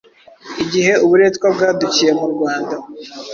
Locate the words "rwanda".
2.33-2.75